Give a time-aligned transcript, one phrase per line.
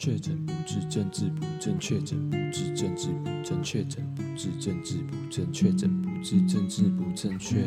[0.00, 7.62] 确诊不治，政治不正确；确诊不治，政治不正确；确诊不治，政治不正确；确诊不治，政治不正确。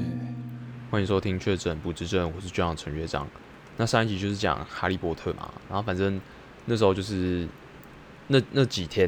[0.90, 3.28] 欢迎收听《确诊不治症》，我是队长陈乐章。
[3.78, 6.20] 那上一集就是讲哈利波特嘛，然后反正
[6.66, 7.48] 那时候就是
[8.30, 9.08] 那那几天，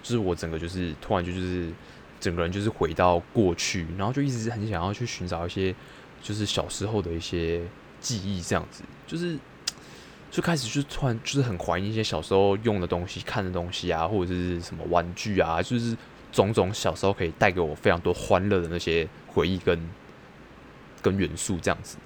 [0.00, 1.72] 就是我整个就是突然就就是
[2.20, 5.74] 整个人就是回到过去，然后就一直很想要去寻找一些
[6.22, 7.62] 就是小时候的一些
[7.98, 9.36] 记忆，这样子就是。
[10.30, 15.96] 就开始就突然就是很怀念一些小时候用的东西、看的东西啊，或者是什么玩具啊，就是
[16.30, 19.90] 种种小时候可以带给我非常多欢乐的那些回忆跟
[21.02, 21.96] 跟元素这样子。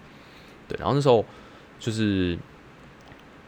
[0.67, 1.23] 对，然后那时候
[1.79, 2.39] 就是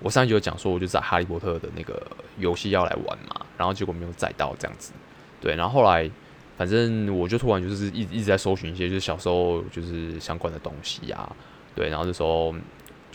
[0.01, 2.07] 我上一集有讲说，我就在哈利波特的那个
[2.39, 4.93] 游戏要来玩嘛，然后结果没有载到这样子。
[5.41, 6.11] 对，然后后来
[6.59, 11.35] 反正我就突然就是一一直在搜寻一些就是小时候就是相关的东西呀、
[11.75, 12.55] 对，然后那时候。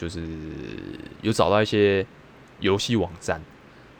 [0.02, 0.20] 就是
[1.22, 2.04] 有找到一些
[2.60, 3.40] 游戏网站，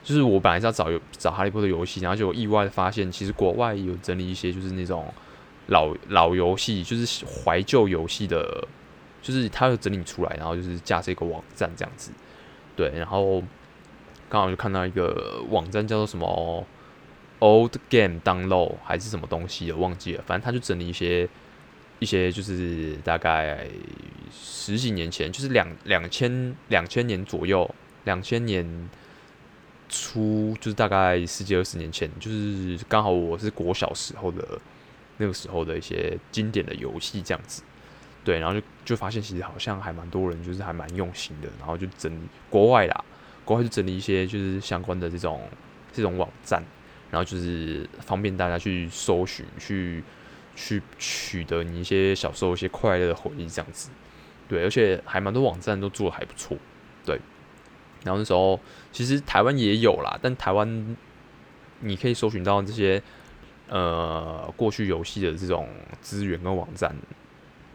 [0.04, 5.14] 就是我本来是要找找哈利波特游戏，然后就意外的发现，其实国外有整理一些就是那种
[5.68, 8.68] 老老游戏，就是怀旧游戏的，
[9.22, 12.12] 就是他有整理出来，然后就是架这个网站这样子。
[12.76, 13.44] 对，然后
[14.28, 16.66] 刚好就看到一个网站叫做什么
[17.38, 21.30] Old Game Download 还是什么东西的，忘记了，反正他就整理一些。
[22.02, 23.68] 一些就是大概
[24.34, 27.70] 十几年前，就是两两千两千年左右，
[28.06, 28.90] 两千年
[29.88, 34.60] 初，就是大概十几二十年前，就是刚好我是国小时候的
[35.18, 37.62] 那个时候的一些经典的游戏这样子，
[38.24, 43.06] 对，然后就就发现其实好像还蛮多人就是还蛮用心的，然后就整理国外啦，
[43.46, 45.40] 国外就整理一些就是相关的这种
[45.94, 46.64] 这种网站，
[47.12, 50.04] 然后就是方便大家去搜寻去。
[50.56, 53.90] 去取得你一些小时候一些快乐的回忆，这样子，
[54.48, 56.58] 对，而且还蛮多网站都做得还不错，
[57.06, 57.20] 对。
[58.04, 58.60] 然后那时候
[58.92, 60.98] 其实台湾也有啦，但台湾
[61.80, 63.02] 你可以搜寻到这些
[63.70, 65.70] 呃过去游戏的这种
[66.02, 66.96] 资源跟网站，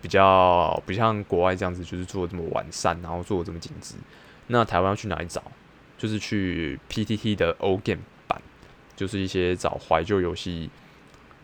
[0.02, 3.94] 比较不像国外这样子，就是做的这么完善，然后做的这么精致。
[4.48, 5.42] 那台湾要去哪里找？
[5.96, 8.42] 就是去 PTT 的 Old Game 版，
[8.94, 10.70] 就是一些找怀旧游戏，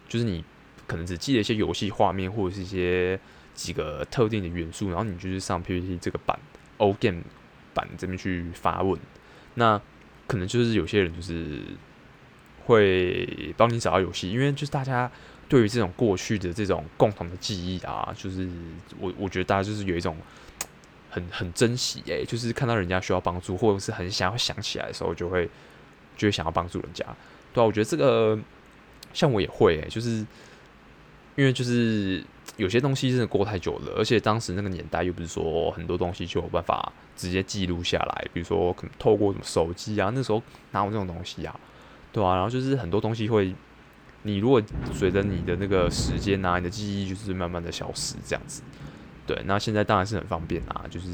[0.09, 0.44] 就是你。
[0.87, 3.19] 可能只记得一些游戏画面或者是一些
[3.54, 6.38] 几个特定的元素，然后你就是上 PPT 这个版
[6.78, 7.22] Old Game
[7.75, 8.98] 版这边去发问，
[9.54, 9.81] 那
[10.26, 11.60] 可能就是有些人就是
[12.65, 15.10] 会帮你找到游戏，因为就是大家
[15.48, 18.49] 对于这种过去的这种共同的记忆啊，就是
[18.99, 20.16] 我我觉得大家就是有一种
[21.10, 25.49] 很很珍惜诶，就是看到人家需要帮助或者是很想要想起来的时候，就会
[26.16, 27.04] 就会想要帮助人家。
[27.53, 28.38] 对啊，我觉得这个
[29.12, 30.26] 像我也会诶，就是。
[31.37, 32.22] 因为就是
[32.56, 41.59] 有些东西真的过太久了，而且当时那个年代又不是说很多东西就有办法直接记录下来，比如说可能透过手机啊，那时候哪有这种东西啊，
[42.12, 43.54] 对啊，然后就是很多东西会，
[44.22, 44.60] 你如果
[44.93, 48.62] 随着你的那个时间啊，你的记忆就是慢慢的消失这样子。
[49.26, 51.09] 对，那现在当然是很方便啊，就是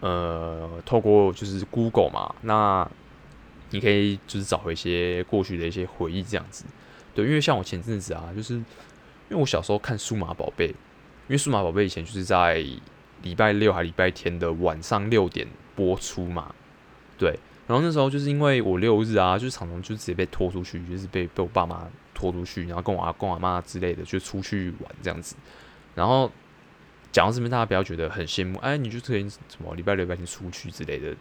[0.00, 2.86] 呃，透过就是 Google 嘛，那
[3.70, 6.64] 你可以就是找回一些过去的一些回忆这样子。
[7.16, 8.64] 对，因为像我前阵子啊，就是因
[9.30, 10.74] 为我小时候看数码宝贝，因
[11.30, 12.62] 为数码宝贝以前就是在
[13.22, 16.54] 礼拜六还礼拜天的晚上六点播出嘛，
[17.16, 17.38] 对。
[17.66, 25.34] 然后那时候就是因为我六日啊，就是常常就直接被拖出去，就是被被我爸妈拖出去，然后跟我阿公阿妈之类的就出去玩这样子。
[25.94, 26.30] 然后
[27.10, 31.16] 讲到这边，大家不要觉得很羡慕，哎，你就可以什么礼拜六礼拜天出去之类的。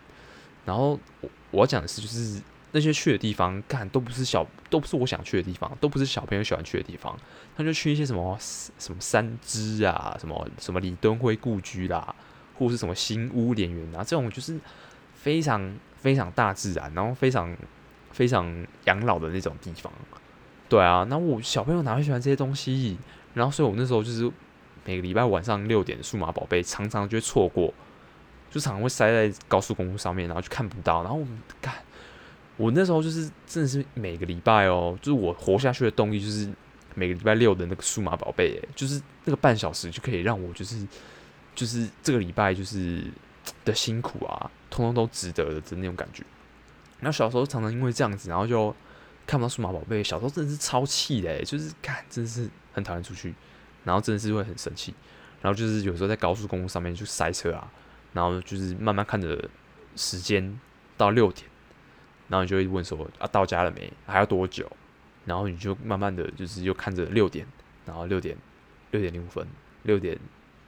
[0.66, 2.41] 然后我我要讲的是，就是。
[2.75, 7.17] 那些去的地方，干都不是小，都不是我想去的地方，都不是小朋友喜欢去的地方。
[7.55, 12.13] 他就去一些什么什么三芝啊，什么什么李登辉故居啦，
[12.59, 14.59] 或者是什么新屋莲园啊，这种就是
[15.13, 17.55] 非常非常大自然，然后非常
[18.11, 19.89] 非常养老的那种地方。
[20.67, 22.97] 对啊，那我小朋友哪会喜欢这些东西？
[23.33, 24.29] 然后所以我那时候就是
[24.83, 27.73] 每个礼拜晚上六点，数码宝贝常常就会错过，
[28.51, 31.03] 就常常会塞在高速公路上面，然后就看不到。
[31.03, 31.73] 然后我们干。
[32.57, 36.49] 我那时候就是真的是每个礼拜哦，就是我活下去的动力就是
[36.93, 40.87] 每个礼拜六的那个数码宝贝，就是那个半小时就可以让我就是
[41.53, 43.03] 就是这个礼拜就是
[43.66, 46.23] 的辛苦啊，通通都值得的的那种感觉。
[47.02, 48.73] 然后小时候常常因为这样子，然后就
[49.28, 53.35] 看不到数码宝贝，小时候真的是超气的，就是看真的是很讨厌出去，
[53.84, 54.93] 然后真的是会很生气，
[55.41, 57.69] 然后就是有时候在高速公路上面就塞车啊，
[58.13, 59.49] 然后就是慢慢看着
[59.97, 60.57] 时间
[60.96, 61.46] 到六点。
[62.27, 63.91] 然后就会问说啊，到家了没？
[64.05, 64.69] 还要多久？
[65.25, 67.45] 然后你就慢慢的就是又看着六点，
[67.85, 68.37] 然后六点
[68.91, 69.45] 六点零五分，
[69.83, 70.17] 六点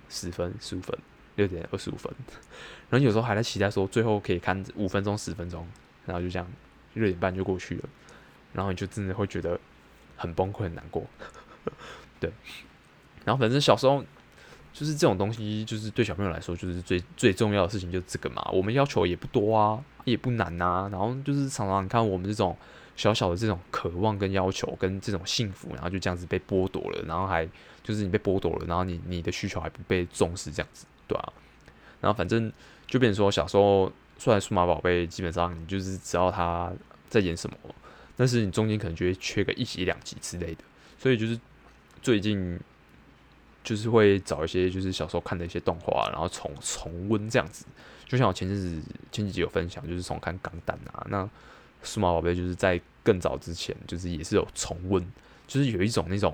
[0.09, 0.97] 十分十五分，
[1.35, 2.11] 六点二十五分。
[2.89, 5.67] 然后有时候还在期待说最后可以看五分钟十分钟，
[6.05, 6.47] 然后就这样
[6.93, 7.83] 六点半就过去了，
[8.53, 9.59] 然后你就真的会觉得
[10.15, 11.05] 很崩溃、很难过。
[12.19, 12.31] 对，
[13.25, 14.03] 然后反正小时候
[14.73, 18.41] 就是这种东西，就是对小朋友来说，就是最最重要的事情就是这个嘛。
[18.51, 20.89] 我们要求也不多啊，也不难呐、啊。
[20.91, 22.57] 然后就是常常看我们这种
[22.95, 27.47] 小小的这种渴望跟要求跟这种幸福，然后就这样子被剥夺了，然后还
[27.83, 31.33] 就是你被剥夺了，然后你你的需求还不被重视，这样子，对啊。
[32.01, 32.51] 然后反正
[32.87, 36.71] 就变成说，小时候虽然数码宝贝基本上你就是知道他
[37.09, 37.57] 在演什么，
[38.15, 40.63] 但是你中间可能就会缺个一集两集之类的，
[40.97, 41.39] 所以就是。
[41.99, 42.57] 最近
[43.67, 47.65] 就是会找一些就是小时候看的一些动画，然后重重温这样子。
[48.05, 48.81] 就像我前阵子
[49.11, 51.05] 前几集有分享，就是重看《钢弹》啊。
[51.09, 51.29] 那
[51.83, 55.05] 数码宝贝就是在更早之前，就是也是有重温，
[55.47, 56.33] 就是有一种那种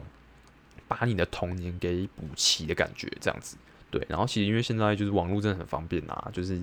[0.87, 3.57] 把你的童年给补齐的感觉，这样子。
[3.89, 6.59] 对，然后其实因为现在就是网络真的很方便啊，就是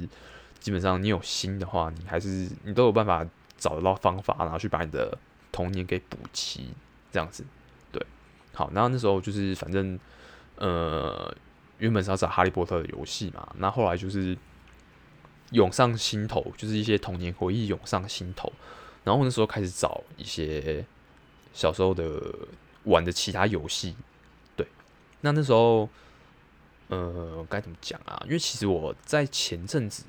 [0.61, 3.27] 基本上你有心的话，你还是你都有办法
[3.59, 5.19] 找得到方法，然后去把你的
[5.51, 6.69] 童年给补齐，
[7.11, 7.45] 这样子。
[7.91, 8.01] 对
[8.53, 9.99] 好，然后那时候就是反正，
[10.61, 11.35] 呃，
[11.79, 14.37] 原本是要找哈利波特的游戏嘛，那后来就是
[15.53, 18.53] 涌上心头，就是一些童年回忆涌上心头，
[19.03, 20.85] 然后那时候开始找一些
[21.53, 22.23] 小时候的
[22.85, 23.97] 玩的其他游戏，
[24.55, 24.67] 对，
[25.23, 25.89] 那那时候，
[26.89, 28.23] 呃，该怎么讲啊？
[28.27, 30.05] 因为其实我在前阵子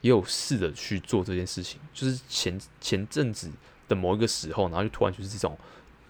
[0.00, 3.50] 也有试着去做这件事情，就是前前阵子
[3.86, 5.56] 的某一个时候，然后就突然就是这种。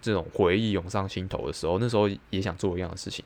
[0.03, 3.25] 这种回忆涌上心头的时候，那时候也想做一样的事情，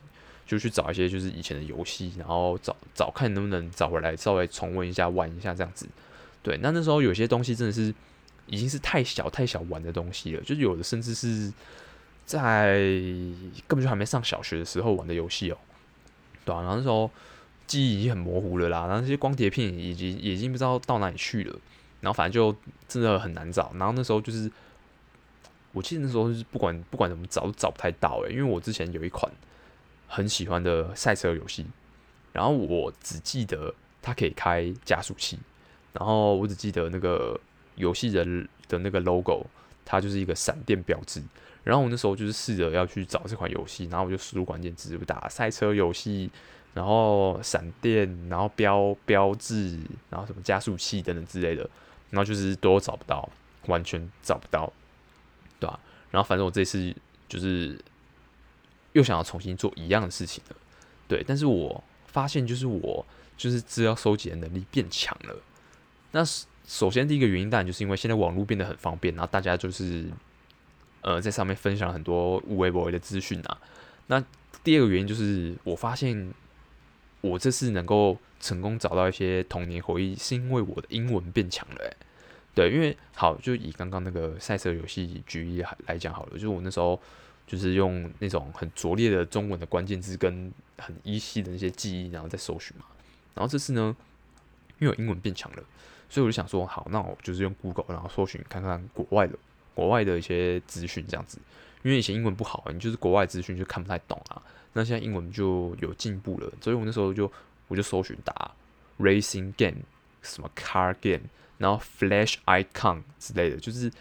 [0.51, 5.87] 就去找一些就是以前的游戏，然后找找看能不能找回来，稍微重温一下，玩一下这样子。
[6.43, 7.95] 对，那那时候有些东西真的是
[8.47, 11.53] 已经是太小太小玩的东西了，就是有的甚至是
[12.25, 12.81] 在
[13.65, 15.57] 根本就还没上小学的时候玩的游戏哦。
[16.43, 17.09] 对啊，然后那时候
[17.65, 21.57] 记忆已经很模糊了啦，然后这些光碟片已经已经不知道到哪里去了，
[22.01, 22.53] 然后反正就
[22.89, 23.71] 真的很难找。
[23.75, 24.51] 然后那时候就是。
[25.73, 29.31] 我记得那时候是不管不管怎么找都找不太到诶、因为我之前有一款
[30.11, 31.65] 很喜欢的赛车游戏，
[32.33, 35.39] 然后我只记得它可以开加速器，
[35.93, 37.39] 然后我只记得那个
[37.75, 39.45] 游戏人的那个 logo，
[39.85, 41.23] 它就是一个闪电标志。
[41.63, 46.29] 然后我那时候就是试着要去找这款游戏，然后我就输入关键字，我打赛车游戏，
[46.73, 49.79] 然后闪电，然后标标志，
[50.09, 51.69] 然后什么加速器等等之类的，
[52.09, 53.29] 然后就是都找不到，
[53.67, 54.71] 完全找不到。
[55.59, 55.79] 对吧、
[56.09, 56.91] 然后反正我这次
[57.29, 57.79] 就是
[58.93, 60.55] 又想要重新做一样的事情了，
[61.07, 61.23] 对。
[61.25, 63.05] 但是我发现就是我
[63.37, 65.35] 就是资料收集的能力变强了。
[66.11, 66.23] 那
[66.65, 70.05] 首先第一个原因当然就是因为现在网络变得很方便，然后大家就是
[71.01, 73.57] 呃在上面分享很多微博的资讯啊。
[74.07, 74.23] 那
[74.63, 76.33] 第二个原因就是我发现
[77.21, 81.95] 我这次能够成功找到一些童年回忆，是因为我的英文变强了、
[82.53, 86.99] 对，因为好，就以刚刚那个赛车游戏举例来讲好了，就是我那时候
[87.51, 92.85] 就是用那种很拙劣的中文的关键字跟很依稀的那些记忆，然后再搜寻嘛。
[93.35, 93.93] 然后这次呢，
[94.79, 95.63] 因为我英文变强了，
[96.09, 99.37] 所以我就想说，好，那我就是用 Google，然后搜寻看看国外的
[99.75, 101.37] 国外的一些资讯这样子。
[101.83, 104.41] 因为以前英文不好，你就是国外资讯就看不太懂啊。
[104.71, 107.29] 那现在英文就有进步了，所以我那时候就
[107.67, 108.51] 我就搜寻打
[108.97, 109.81] Racing Game，
[110.21, 111.23] 什么 Car Game。
[111.57, 113.91] 然后 Flash Icon 之类的，就是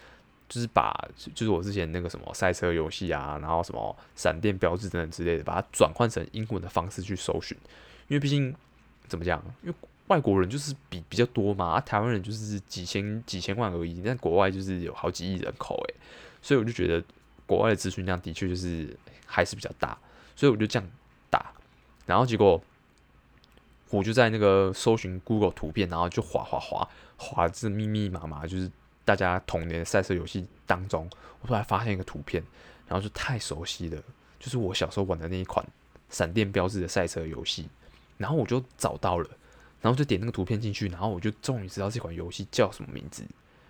[0.51, 0.93] 就是把
[1.35, 7.57] 就是我之前那个什么赛车游戏啊，然后什么闪电标志等等之类的，把它转换成英文的方式去搜寻。
[8.09, 8.55] 因为毕竟
[9.07, 9.75] 怎么讲，因为
[10.09, 15.95] 外国人就是比比较多嘛，啊，台湾人就是几千几千万而已，但国外就是有好几亿人口诶，
[16.43, 17.03] 所以我就觉得
[17.47, 19.97] 国外的资讯量的确就是还是比较大，
[20.35, 20.89] 所以我就这样
[21.31, 21.53] 打，
[22.05, 22.63] 然后结果。
[23.93, 28.71] 我就在那个搜寻 Google 图片，然后就滑滑滑滑，这密密麻麻，就是
[29.11, 32.41] 大家童年的赛车游戏当中，我突然发现一个图片，
[32.87, 34.01] 然后就太熟悉了，
[34.39, 35.67] 就是我小时候玩的那一款
[36.11, 37.69] 闪电标志的赛车游戏，
[38.19, 39.29] 然后我就找到了，
[39.81, 43.25] 然后就点那个图片进去，然后我就终于知道这款游戏叫什么名字。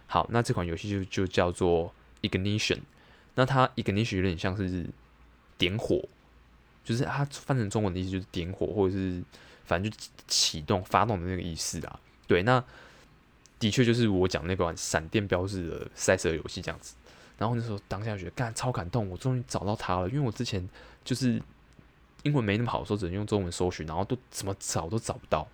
[0.06, 2.80] 好，那这款游戏就就叫做 Ignition，
[3.34, 4.86] 那它 Ignition 有点像是
[5.56, 6.06] 点火，
[6.84, 9.24] 就是它翻成中文的意思就是点火，或者是。
[9.62, 12.64] 反正就启动、发动的那个意思啊，对，那
[13.60, 16.96] 的确就是我讲那款闪电标志的赛车游戏这样子。
[17.38, 20.08] 然后那时候当下觉得，干超感动，我终于找到它了。
[20.08, 20.68] 因为我之前
[21.04, 21.40] 就是
[22.24, 25.46] 英文没那么好说，只能用中文搜寻，然后都怎么找都找不到。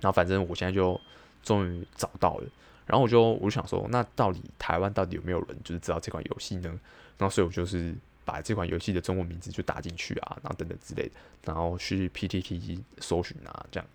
[0.00, 1.00] 然后反正我现在就
[1.44, 2.48] 终于找到了。
[2.86, 6.68] 然后我就我就想说，那到底台湾到底有没有人就是知道这款游戏呢？
[7.16, 7.94] 然后所以我就是。
[8.26, 11.10] 把这款游戏的中文名字就打进去啊，然后等等之类的，
[11.44, 13.88] 然后去 PTT 搜寻啊，这样，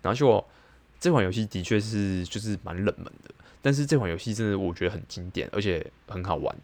[0.00, 0.48] 然后结果
[1.02, 6.56] 这款游戏的确是就是蛮冷门的，但是这款游戏真的我觉得很经典，而且很好玩。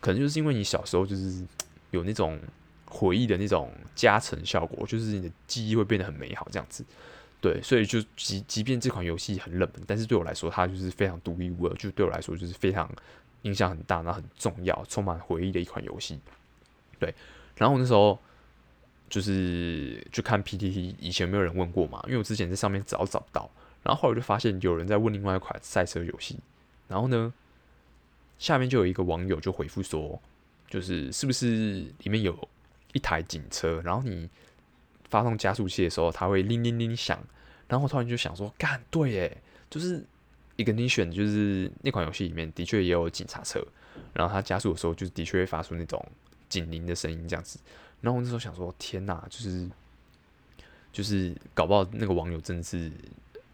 [0.00, 1.44] 可能就是因为你小时候就是
[1.90, 2.40] 有那种
[2.86, 6.82] 回忆的那种加成效果，就是你的记忆会变得很美好这样子。
[7.42, 12.90] 对，所以就即即便这款游戏很冷门，但是对我来说，它就是非常独一无二，就对我来说就是非常
[13.42, 16.18] 影响很大，然后很重要，充满回忆的一款游戏。
[16.98, 17.14] 对，
[17.56, 18.18] 然后我那时候
[19.12, 23.50] 就是去看 PTT，以前没有人问过嘛，因为我之前在上面找找不到，
[23.82, 26.38] 然后后来我就发现有人在问另外一款赛车游戏，
[26.88, 27.32] 然后呢，
[28.38, 30.18] 下面就有一个网友就回复说，
[30.68, 32.48] 就是是不是里面有
[32.94, 34.28] 一台警车，然后你。
[35.12, 37.22] 发动加速器的时候，它会铃铃铃响，
[37.68, 40.02] 然后我突然就想说，干对耶，就是
[40.56, 43.62] Ignition，就是那款游戏里面的确也有警察车，
[44.14, 46.02] 然后它加速的时候，就是的确会发出那种
[46.48, 47.58] 警铃的声音这样子。
[48.02, 49.66] 然后我那时候想说，天哪，就是
[50.92, 52.92] 就是搞不好那个网友真是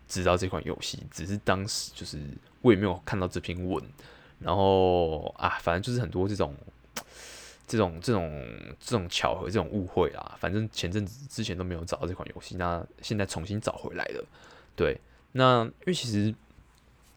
[0.08, 2.20] 知道这款游戏，只是当时就是
[2.62, 3.80] 我也没有看到这篇文，
[4.40, 6.52] 然后啊，反正就是很多这种。
[7.70, 8.48] 这种这种
[8.80, 14.24] 这种巧合，这种误会啊，反正前阵子之前都没有找到这款游戏，那现在重新找回来了。
[14.74, 14.98] 对，
[15.32, 16.34] 那因为其实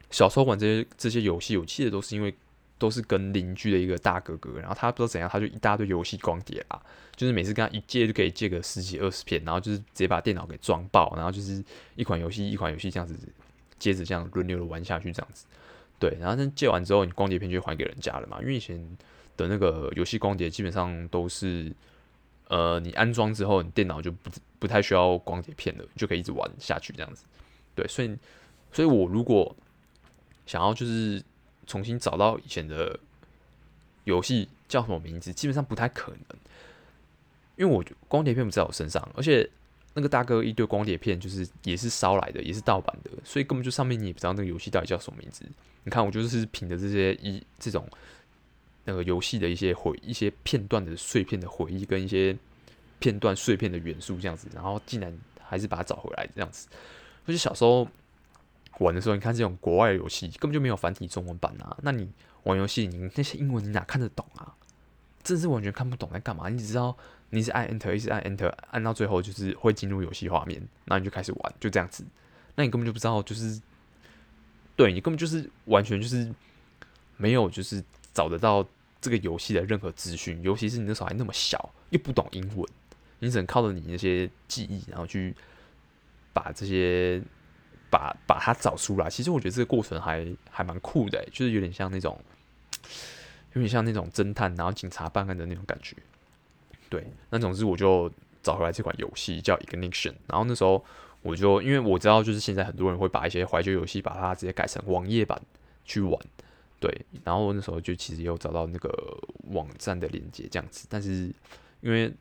[0.10, 2.36] 小时候玩这些这些游戏，我记得都是因为
[2.82, 6.82] 都是跟邻居的一个大哥哥，然后他不知道怎样，他就一大堆游戏光碟啊，
[7.16, 11.64] 就是每次跟他一借就可以借个十几二十片，然后就是直接把电脑给装爆，然后就是
[11.96, 13.16] 一款游戏一款游戏这样子，
[13.78, 15.46] 接着这样轮流的玩下去这样子。
[16.00, 18.98] 对，然后但借完之后，你光碟片就还给人家了嘛，因为以前。
[19.38, 21.74] 的那个游戏光碟基本上都是，
[22.50, 27.24] 呃，你安装之后，你电脑就不不太需要光碟片了，就可以一直玩下去这样子。
[27.74, 28.16] 对，所以，
[28.74, 29.56] 所以我如果
[30.46, 31.24] 想要就是
[31.72, 33.00] 重新找到以前的
[34.04, 36.40] 游戏叫什么名字，基本上不太可能，
[37.56, 39.50] 因为我光碟片不在我身上，而且
[39.94, 45.46] 那个大哥一堆光碟片就是也是烧来的，也是盗版的，所以根本就上面你也不知道那个游戏到底叫什么名字。
[45.84, 47.88] 你看，我就是凭着这些一这种。
[48.84, 52.36] 那个游戏的一些回一些片段的碎片的回忆，跟一些
[52.98, 56.68] 片段碎片的元素这样子，然后竟然还是把它找回来这样子。
[57.28, 57.88] 而且小时候
[58.82, 62.12] 玩的时候，你看这种国外的游戏根本就没有繁体中文版啊，那你
[62.44, 64.54] 玩游戏，你那些英文你哪看得懂啊？
[65.24, 66.50] 真是完全看不懂在干嘛。
[66.50, 66.96] 你只知道
[67.30, 72.06] 你是按 Enter，一直按 Enter，按到最后就是会进入游戏画面，然后你就开始玩，就这样子。
[72.56, 73.62] 那你根本就不知道，就是
[74.76, 76.34] 对你根本就是完全就是
[77.18, 77.84] 没有就是。
[78.14, 78.68] 找得到
[79.00, 82.68] 这个游戏的任何资讯，尤其是你那时候还那么小，又不懂英文，
[83.20, 85.34] 你只能靠着你那些记忆，然后去
[86.34, 87.24] 把这些
[87.92, 89.08] 把把它找出来。
[89.08, 92.20] 其实我觉得这个过程还还蛮酷的，就是有点像那种
[93.54, 95.96] 有点像那种侦探，然后警察办案的那种感觉。
[96.90, 100.84] 对，那总之我就找回来这款游戏叫 Ignition，然后那时候
[101.22, 105.40] 我就因为我知道，就是现在很多人会把一些怀旧游戏把它直接改成网页版
[105.86, 106.20] 去玩。
[106.80, 108.90] 对，然后那时候就其实有找到那个
[109.52, 111.32] 网站的链接这样子，但是
[111.82, 112.12] 因为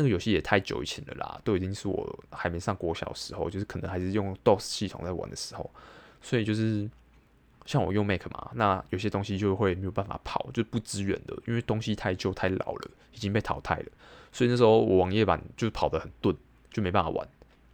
[0.00, 5.70] 那个游戏也太久以前了啦，都已经是我还没上国小的时候，就是可能还是用 DOS 系统在玩的时候，
[6.22, 6.88] 所以就是
[7.66, 13.86] 像我用 Mac 嘛，那有些东西就会没有办法跑，就不支援的，因为东西太旧太老了，已经被淘汰了，
[14.32, 16.34] 所以那时候我网页版就跑得很钝，
[16.72, 17.28] 就没办法玩。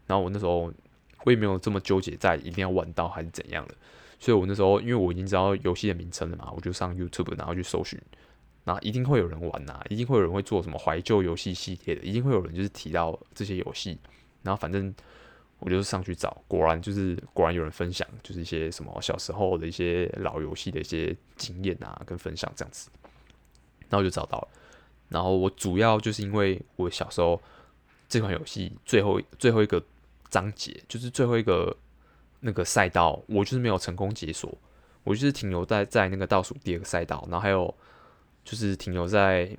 [0.09, 0.73] 然后我那时候
[1.25, 3.75] 我也没有这么纠结在一定要玩到还是怎样的。
[4.19, 8.01] 所以我那时候，因为我已经知道游戏的名称了嘛，我就上 YouTube，然后去搜寻，
[8.67, 13.97] 那一定会有人玩呐，一定会有人会做什么怀旧游戏系列的，一定会有人就是提到这些游戏，
[14.43, 14.95] 然后反正
[15.61, 22.91] 我就是上去找，果然就是果然有人分享，就是一些什么小时候的一些老游戏的一些经验啊，跟分享这样子，
[23.89, 24.49] 然后我就找到了，
[25.09, 27.41] 然后我主要就是因为我小时候
[28.09, 29.83] 这款游戏最后最后一个
[30.29, 31.77] 章节，就是最后一个。
[32.41, 34.57] 那个赛道，我就是没有成功解锁，
[35.05, 37.75] 我就是停留在在那个倒数第二个赛道，然后还有
[38.47, 39.51] 就是停留在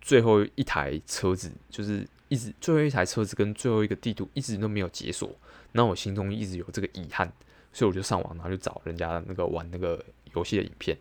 [0.00, 5.28] 最后一台车子，就是一直最后一台车子跟最后一个地图一直都没有解锁，
[5.72, 7.30] 然后我心中一直有这个遗憾，
[7.72, 10.02] 所以我就上网，然后就找人家那个玩那个
[10.34, 10.96] 游戏的影片，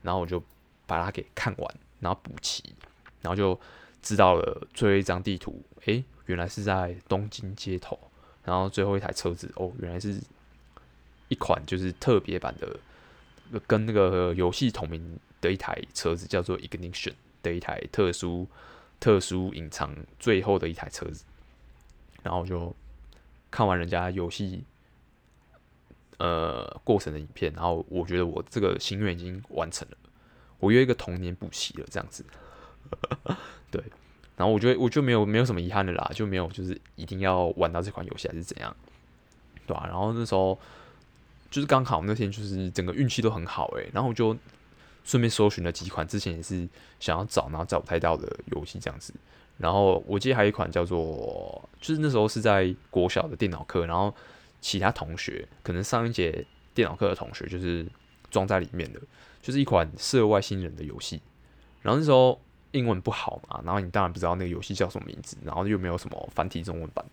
[0.00, 0.42] 然后我就
[0.86, 2.64] 把它给看完，然后补齐，
[3.20, 3.60] 然后就
[4.00, 7.98] 知道了最后一张地图，诶，原来是在东京街头。
[8.44, 10.20] 然后最后一台车子哦，原来是
[11.28, 18.48] 一款就是特别版的，跟那个游戏同名的一台车子，叫做 Ignition 的一台特殊
[18.98, 21.24] 特殊隐藏最后的一台车子。
[22.22, 22.74] 然后就
[23.50, 24.64] 看完人家游戏
[26.16, 29.96] 呃过程的影片，然后我觉得我这个心愿已经完成了，
[30.58, 32.24] 我约一个童年补习了这样子，
[33.70, 33.84] 对。
[34.36, 38.74] 然后我觉得我就没有没有什么遗憾的啦，就没有就是一定要玩到这款游戏还是怎样。
[39.64, 39.86] 对吧、啊？
[39.86, 40.58] 然后那时候
[41.48, 44.36] 就是刚好那天就是整个运气都很好诶、然后我就
[45.04, 46.68] 顺便搜寻了几款之前也是
[47.00, 49.12] 想要找然后找不太到的游戏这样子。
[49.58, 54.12] 然后我记得还有一款叫做，就是那时候是在国小的电脑课，然后
[54.60, 56.44] 其他同学可能上一节
[56.74, 57.86] 电脑课的同学就是
[58.30, 59.00] 装在里面的，
[59.40, 61.20] 就是一款射外星人的游戏。
[61.82, 62.40] 然后那时候
[62.72, 67.04] 英文不好嘛，然后你当然不知道那个游戏叫什么名字，然后又没有什么繁体中文版。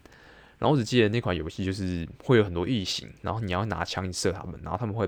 [0.58, 5.08] 然后我只记得那款游戏就是会有很多异形，然后你要拿枪射他们，然后他们会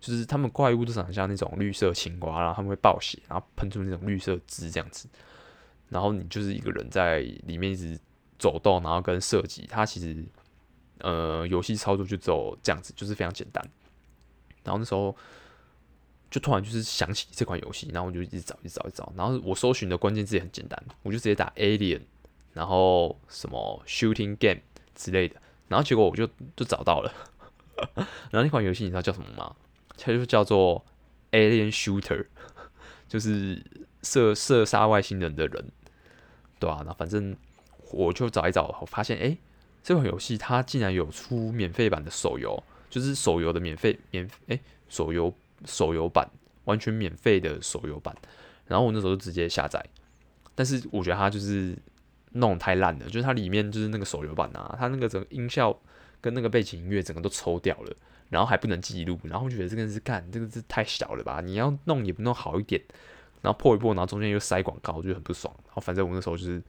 [0.00, 5.08] 就是他们怪物都长得像那种绿色青蛙，然后他们会爆血，然后喷出那种绿色汁这样子。
[5.88, 7.98] 然后你就是一个人在里面一直
[8.38, 9.66] 走动，然后跟射击。
[9.68, 10.24] 它其实
[10.98, 13.66] 呃游戏操作就只有这样子，就是非常简单。
[14.62, 15.16] 然后那时候
[16.30, 19.12] 就突然就是想起这款游戏，然后我就一直找，一直找，一直找。
[19.16, 22.02] 然后我搜寻的关键字也很简单，我就直接打 Alien，
[22.52, 24.60] 然后什么 Shooting Game
[24.94, 25.40] 之类的。
[25.68, 27.12] 然后结果我就就找到了。
[28.30, 29.56] 然后那款游戏你知道叫什么吗？
[29.98, 30.84] 它就叫做
[31.32, 32.26] Alien Shooter，
[33.08, 33.62] 就是
[34.02, 35.72] 射射杀外星人的人。
[36.58, 37.36] 对啊，那反正
[37.90, 39.36] 我就找一找，我发现哎、
[39.82, 45.32] 这款游戏它竟然有出免费版的手游，就是手游的免费免哎、欸、手游
[45.64, 46.28] 手游版，
[46.64, 48.16] 完全免费的手游版。
[48.66, 49.84] 然后我那时候就直接下载，
[50.54, 51.76] 但是我觉得它就是
[52.32, 55.78] 弄太烂了，就是它里面就是那个手游版啊，它那个整个音效
[56.20, 57.96] 跟那个背景音乐整个都抽掉了，
[58.28, 61.40] 然后还不能记录，然后我觉得这个是干这个是太小了吧？
[61.40, 62.82] 你要弄也不弄好一点。
[63.40, 65.54] 然后破一破，然后中间又塞广告，就很不爽。
[65.66, 66.60] 然后反正我那时候就是，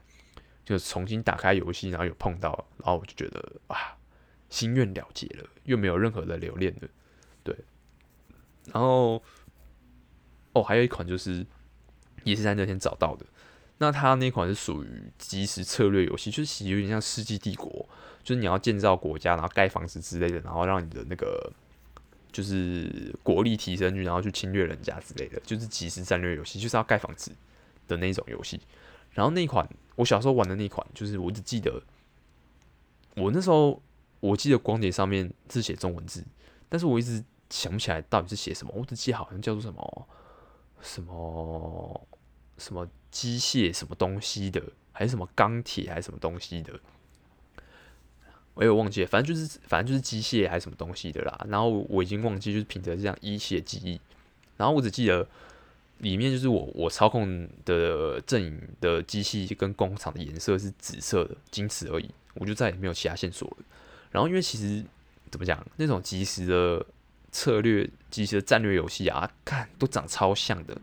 [0.63, 3.97] 就重新打开游戏，然后有碰到，然后我就觉得啊，
[4.49, 6.87] 心愿了结了，又没有任何的留恋了，
[7.43, 7.55] 对。
[8.71, 9.23] 然后，
[10.53, 11.43] 哦，还有一款就是，
[12.23, 13.25] 也是在那天找到的。
[13.79, 17.69] 那它那款是属于即时策略游戏，就是有点像《世纪帝国》，
[18.23, 21.51] 就是你要建造国家，然后盖房子之类的，然后让你的那个。
[22.31, 27.31] 就是国力提升去，然后去侵略人家之类的，就是即时战略游戏，就是要盖房子
[27.87, 28.61] 的那种游戏。
[29.13, 31.81] 然后那款我小时候玩的那款，就是我只记得
[33.15, 33.81] 我那时候
[34.19, 36.23] 我记得光碟上面是写中文字，
[36.69, 38.71] 但是我一直想不起来到底是写什么。
[38.77, 40.07] 我只记得好像叫做什么
[40.81, 42.07] 什么
[42.59, 46.79] 什么机械什么东西的，还是什么钢铁还是什么东西的。
[48.55, 51.45] 我也忘记，反正就是反正就是机械还是什么东西的啦。
[51.47, 53.99] 然后我已经忘记，就是凭着这样依稀的记忆。
[54.57, 55.25] 然后我只记得
[55.99, 62.09] 里面就是我我操控的阵营的机器跟工厂的颜色是紫色的，仅此而已。
[62.33, 63.57] 我就再也没有其他线索了。
[64.11, 64.83] 然后因为其实
[65.31, 66.85] 怎么讲，那种即时的
[67.31, 70.77] 策略、即时的战略游戏啊，看都长超像的。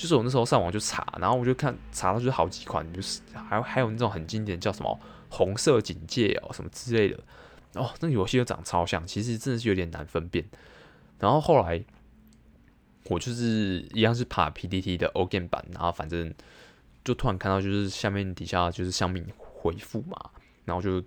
[0.00, 4.98] 就是我那时候上网就查，然后我就看查到就是好几款，就是还还有那种很经典叫什么。
[5.32, 7.16] 红色警戒哦，什么之类的
[7.74, 10.44] 哦，那个游戏又长超像，其实真的是有点难分辨。
[11.20, 11.84] 然后后来
[13.04, 16.34] 我就是一样是爬 PTT 的 O Game 版，然后反正
[17.04, 20.18] 就突然看到就是下面底下就是乡民回复嘛，
[20.64, 21.00] 然后就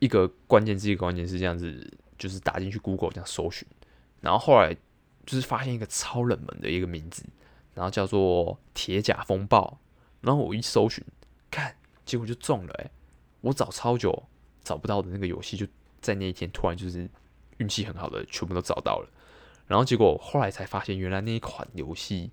[0.00, 3.64] 一个关键字一个关键字这样子，就是打进去 Google 这样搜寻，
[4.20, 4.74] 然后后来
[5.24, 7.22] 就是发现一个超冷门的一个名字，
[7.76, 9.78] 然后叫做铁甲风暴，
[10.22, 11.04] 然后我一搜寻
[11.50, 12.90] 看，结果就中了诶、
[13.42, 14.24] 我找超久
[14.64, 15.66] 找不到的那个游戏，就
[16.00, 17.06] 在那一天突然就是
[17.58, 19.08] 运气很好的全部都找到了，
[19.66, 22.30] 然后结果后来才发现，原来那一款游戏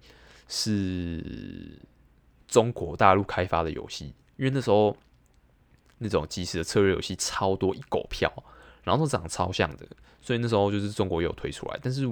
[0.47, 1.77] 是
[2.47, 4.95] 中国大陆开发的游戏，因为那时候
[5.97, 8.31] 那种即时的策略游戏超多一狗票，
[8.81, 9.85] 然后都长得超像的，
[10.21, 12.07] 所以那时候就是中国也有推出来，但是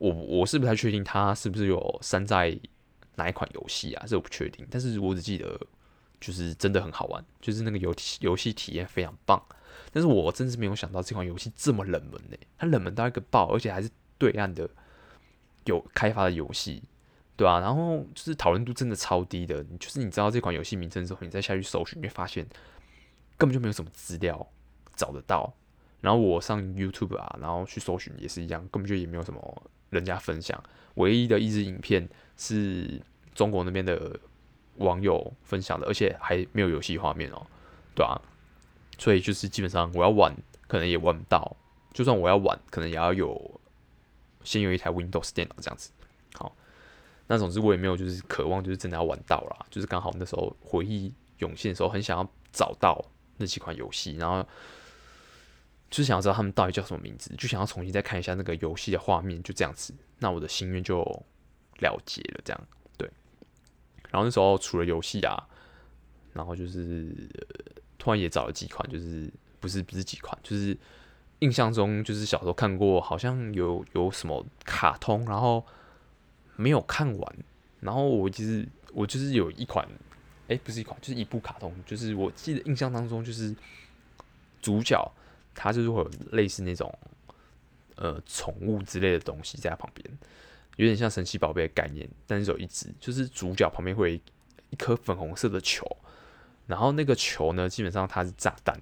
[0.00, 2.58] 我我是不太确定它是不是有山寨
[3.14, 5.60] 哪一款游戏啊，这我不确定，但是我只记得。
[6.20, 9.42] 就是真的很好玩，就是那个游游戏体验非常棒，
[9.90, 14.68] 但是我真是没有想到这款游戏这么冷门呢，它冷门到一个爆，而且还是对岸的
[15.64, 16.82] 有开发的游戏，
[17.36, 22.46] 对啊，然后就是讨论度真的超低的，就是你知道这款游戏名称之后，你再下去搜寻，你会发现
[23.38, 24.46] 根本就没有什么资料
[24.94, 25.50] 找得到。
[26.02, 30.62] 然后我上 YouTube 啊，然后去搜寻也是一样，根本就也没有什么人家分享，
[30.94, 33.00] 唯一的一支影片是
[33.34, 34.18] 中国那边的。
[34.76, 37.46] 网友分享的，而且还没有游戏画面哦，
[37.94, 38.18] 对啊，
[38.96, 40.34] 所以就是基本上我要玩，
[40.66, 41.54] 可能也玩不到。
[41.92, 43.60] 就算我要玩，可能也要有
[44.42, 45.90] 先有一台 Windows 电脑这样子。
[46.32, 46.56] 好，
[47.26, 49.66] 那总之我也没有就是渴望，就是真的要玩到啦。
[49.68, 53.04] 就是刚好那时候回忆涌现的时候，很想要找到
[53.36, 54.48] 那几款游戏，然后
[55.90, 59.92] 就是想要知道他们到底叫什么名字，就想要重新再看一下那个游戏的画面，就这样子。
[60.20, 61.02] 那我的心愿就
[61.80, 63.10] 了结了，这样对。
[64.10, 65.48] 然后那时候除了游戏啊，
[66.32, 67.12] 然后就是
[67.98, 70.76] 突然也找了几款，就是不是不是几款，就是
[71.40, 75.66] 印象中就是小时候看过，好像有有什么卡通，然后
[76.54, 77.36] 没有看完。
[77.80, 79.88] 然后我其实我就是有一款，
[80.48, 83.56] 哎，不是一款，就是一部卡通，就是我记得印象当中就是
[84.60, 85.00] 主角
[85.62, 86.90] 它就是会有类似那种
[87.96, 90.18] 呃宠物之类的东西在旁边，
[90.76, 94.20] 有点像神奇宝贝的概念，但是有一只，就是主角旁边会有
[94.70, 95.86] 一颗粉红色的球。
[96.66, 98.80] 然后那个球呢，基本上它是炸弹。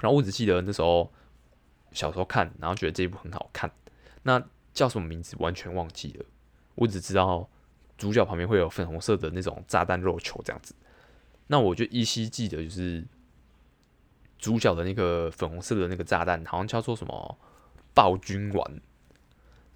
[0.00, 1.10] 然后我只记得那时候
[1.92, 3.70] 小时候看，然后觉得这一部很好看。
[4.24, 4.42] 那
[4.74, 6.24] 叫什么名字完全忘记了。
[6.74, 7.48] 我只知道
[7.96, 10.74] 主角旁边会有粉红色的那种炸弹肉球这样子。
[11.46, 13.02] 那我就依稀记得，就是
[14.40, 17.38] 主角的那个粉红色的那个炸弹，好像叫做什么
[17.94, 18.80] 暴君丸。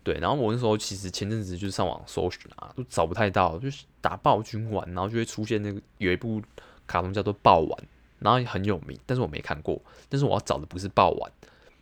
[0.02, 6.42] 对，然后我那时候其实前阵子就上网搜寻啊，都找不太到，就是打暴君丸，然后就会出现那个有一部。
[6.86, 9.80] 卡通叫做爆丸，然后也很有名，但是我没看过。
[10.10, 11.32] 但是我要找的不是爆丸，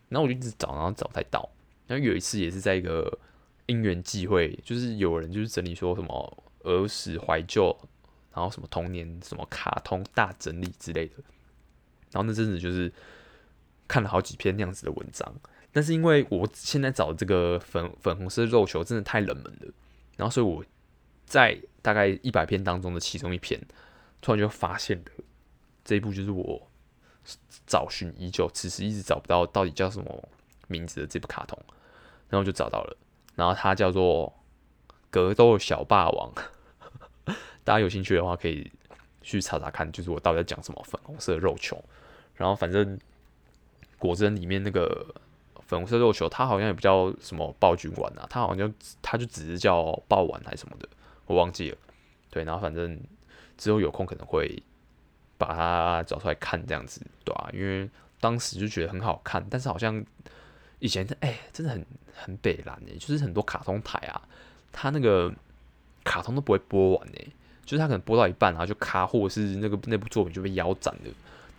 [0.08, 1.50] 然后我就一直找，然后找不太到。
[1.88, 3.18] 然后有一次也是在一个
[3.66, 7.76] 因缘际会，就是有人就是整理说什么儿时怀旧，
[8.32, 11.14] 然后什么童年什么卡通大整理之类的。
[12.12, 12.92] 然后那阵子就是
[13.88, 15.34] 看了好几篇那样子的文章，
[15.72, 19.72] 但是因为我现在找的这个粉粉红色肉球真的太冷门了，
[20.16, 20.64] 然后所以我
[21.26, 23.60] 在大概一百篇当中的其中一篇。
[24.24, 25.04] 突然就发现了
[25.84, 26.70] 这一部，就是我
[27.66, 30.28] 找寻已久，此时一直找不到到底叫什么
[30.68, 31.58] 名字的这部卡通，
[32.28, 32.96] 然后就找到了，
[33.34, 34.32] 然后它叫做
[35.10, 36.32] 《格斗小霸王》，
[37.64, 38.70] 大家有兴趣的话可以
[39.22, 41.84] 去查查看，就是我到底在讲什么粉红色肉球，
[42.36, 42.98] 然后反正
[43.98, 45.14] 果真里面那个
[45.66, 50.88] 粉红色肉球，它好像也不叫什么暴君丸啊，它好像就它就只是叫爆丸还是什么的，
[51.26, 51.76] 我忘记了，
[52.30, 53.00] 对，然后反正。
[53.58, 54.60] 之后有空可能会
[55.38, 57.50] 把它找出来看，这样子，对吧、啊？
[57.52, 60.04] 因为当时就觉得很好看，但是好像
[60.80, 64.20] 以前哎、真的很很北蓝哎，就是很多卡通台啊，
[64.72, 65.32] 它那个
[66.02, 67.26] 卡通都不会播完哎，
[67.64, 71.10] 就是它可能播到一半然后就卡，或者是那个那部作品就被腰斩了。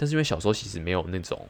[0.03, 1.47] 但是因为小时候其实没有那种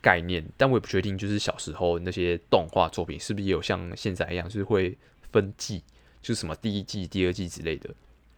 [0.00, 4.96] 概念，但我也不确定，就是小时候那些动画作品是不是也有像现在一样，就是会
[5.32, 5.82] 分季，
[6.22, 7.90] 就是什么第一季、第二季之类的。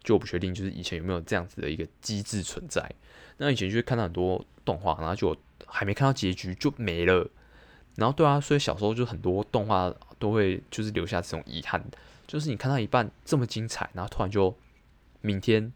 [0.03, 2.91] 就我不确定，就是以前有没有这样子的一个机制存在。
[3.37, 7.29] 那以前就会看到很多动画，然后就还没看到结局就没了。
[7.97, 11.85] 然后对啊，所以小时候就很多动画都会就是留下这种遗憾，
[12.25, 14.57] 就是你看到一半这么精彩，然后突然就
[15.21, 15.71] 明天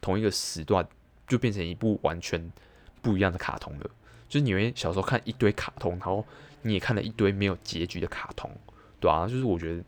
[0.00, 0.86] 同一个时段
[1.30, 2.52] 就变成一部完全
[3.00, 3.90] 不一样的卡通了。
[4.28, 6.26] 就是你们小时候看一堆卡通，然后
[6.62, 8.50] 你也看了一堆没有结局的卡通，
[9.00, 9.82] 对啊，就是我觉得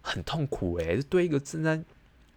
[0.00, 1.82] 很痛苦诶、欸，对一个正在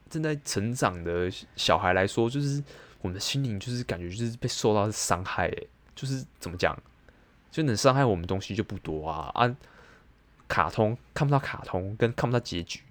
[0.10, 2.64] 正在成长的小孩来说，就是
[3.02, 5.50] 我们的心灵，就是感觉就是被受到伤害，
[5.96, 6.78] 就是怎么讲，
[7.52, 9.56] 就能伤害我们东西就不多啊啊！
[10.48, 12.82] 卡通看不到卡通，跟看不到结局，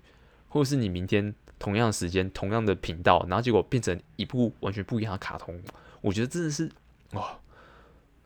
[0.48, 5.60] 或者是你明天同样的时间、同样的频道，然后结果变成一部完全不一样的卡通，
[6.00, 6.70] 我觉得真的是
[7.12, 7.38] 哇。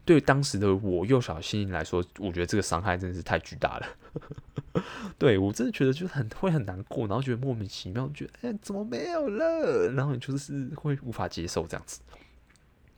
[0.03, 4.83] 对当时的我幼小心灵来说，我觉得这个伤害真的是太巨大了。
[5.19, 9.93] 对，我真的觉得就是很会很难过，然后觉得莫名其妙，觉得哎、怎么没有了？
[9.93, 12.01] 然后你就是会无法接受这样子，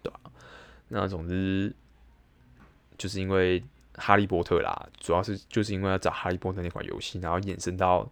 [0.02, 0.32] 对吧、啊？
[0.88, 1.74] 那总之
[2.96, 3.62] 就是因为
[3.96, 8.10] 哈利波特啦，主要是就是因为要找哈利波特那款游戏，然后衍生到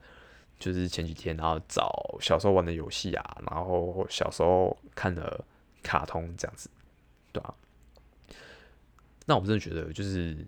[0.60, 5.42] 就是前几天，然后找小时候玩的游戏啊，然后小时候看的
[5.82, 6.70] 卡通这样子，
[7.32, 7.52] 对、啊？
[9.26, 10.46] 那我真的觉得，就是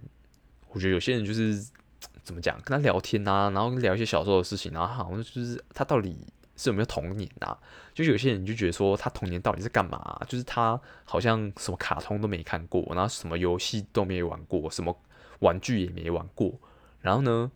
[0.68, 1.54] 我觉得有些人就是
[2.22, 6.14] 怎么讲，跟他聊天啊，然后聊一些小时候的事情，然后好像就是他到底
[6.56, 7.58] 是有没有童年啊？
[7.94, 10.20] 就有些人就觉得说他童年到底是干嘛？
[10.28, 14.94] 就是他好像什么卡通都没看过，然后什么游戏都没玩过，什么
[15.40, 16.52] 玩具也没玩过，
[17.00, 17.50] 然后呢，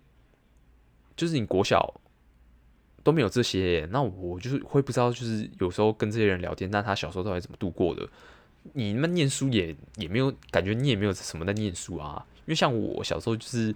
[1.16, 2.00] 就是你国小
[3.06, 8.04] 都没有这些，那我就是会不知道，就是有时候跟这些人聊天，那他小时候到底怎么度过的？
[8.72, 12.26] 你们念书也也没有感觉，你也没有什么在念书啊。
[12.40, 13.72] 因为像我小时候就是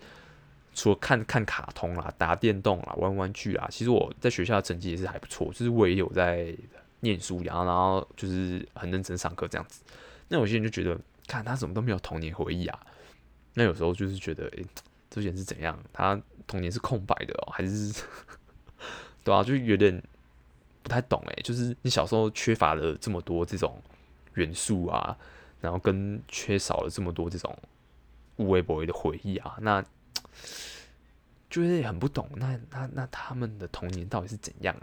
[0.74, 6.52] 除了看看卡通啦、打电动啦、玩玩具啊，其实我在学校成绩也是还不错，就是我也有在
[6.98, 9.80] 念书，然后然后就是很认真上课这样子。
[10.26, 12.80] 那有些人就觉得，看他怎么都没有童年回忆啊。
[13.54, 14.66] 那有时候就是觉得，诶、欸，
[15.08, 15.78] 这些是怎样？
[15.92, 17.92] 他童年是空白的哦，还是
[19.24, 20.02] 对啊，就有点
[20.82, 23.80] 不太懂诶，就是你小时候缺乏了这么多这种。
[24.34, 25.18] 元素啊，
[25.60, 27.54] 然后跟缺少了这么多这种
[28.36, 29.84] 无微不微的回忆啊，那
[31.50, 34.74] 就是很不懂，那那那他们的童年到底是怎样？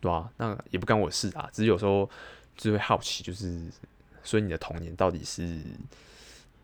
[0.00, 2.08] 对啊，那也不干我事啊，只是有时候
[2.56, 3.68] 就会好奇，就是
[4.22, 5.60] 所以你的童年到底是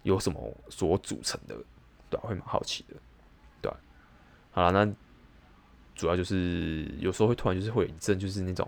[0.05, 1.57] 有什么所组成的，
[2.09, 2.95] 对、会蛮好奇的，
[3.61, 3.73] 对、
[4.53, 4.95] 好了，那
[6.03, 8.67] 主要就是有时候会突然就是会有一阵就是那种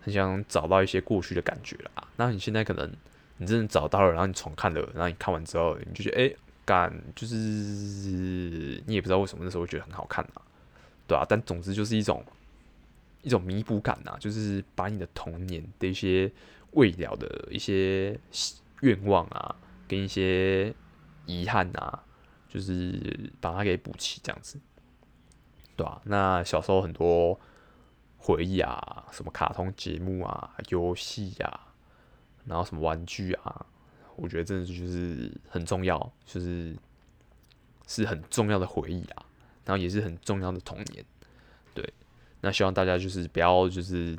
[0.00, 2.08] 很想找到一些过去的感觉啦。
[2.16, 2.92] 那你现在可能
[3.36, 7.36] 你真的找到了，然后你重看了，然后你看完之后，你就觉得哎，感、就是
[8.84, 10.42] 你也不知道为什么那时候会觉得很好看啊，
[11.06, 12.24] 对啊，但总之就是一种
[13.22, 16.28] 一种弥补感呐，就是把你的童年的一些
[16.72, 18.18] 未了的一些
[18.80, 19.54] 愿望啊。
[19.86, 20.74] 跟一些
[21.24, 22.04] 遗憾啊，
[22.46, 24.58] 就是把它给补齐，这样子，
[25.78, 26.02] 对吧、啊？
[26.04, 27.40] 那小时候很多
[28.18, 31.60] 回忆啊，什么卡通节目啊、游戏呀，
[32.44, 33.64] 然后什么玩具啊，
[34.16, 36.76] 我觉得真的就是很重要，就是
[37.86, 39.24] 是很重要的回忆啊，
[39.64, 41.02] 然后也是很重要的童年。
[41.72, 41.94] 对，
[42.40, 44.18] 那希望大家就是不要就是。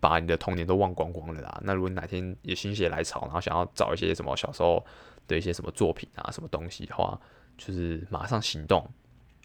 [0.00, 1.62] 把你的童年都忘光光了啦。
[1.64, 4.84] 那如果你哪天也心血来潮，然后想要找一些什么小时候
[5.26, 7.18] 的一些什么作品啊、什么东西的话，
[7.56, 8.86] 就是马上行动，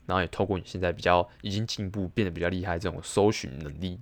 [0.09, 3.99] 然后也透过你现在比较已经进步、变得比较厉害这种搜寻能力，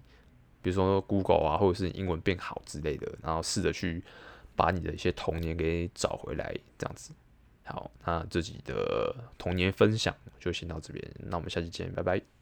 [0.62, 4.02] 比如说 Google 啊，或者是英文变好之类的，然后试着去
[4.56, 7.12] 把你的一些童年给找回来，这样子。
[7.66, 12.37] 好，那自己的童年分享就先到这边，那我们下期见，拜拜。